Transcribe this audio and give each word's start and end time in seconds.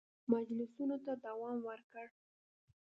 مجلسونو 0.31 0.97
ته 1.05 1.13
دوام 1.25 1.57
ورکړ. 1.69 2.05